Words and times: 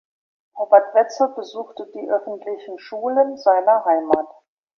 Robert 0.57 0.95
Wetzel 0.95 1.29
besuchte 1.35 1.85
die 1.93 2.09
öffentlichen 2.09 2.79
Schulen 2.79 3.37
seiner 3.37 3.85
Heimat. 3.85 4.29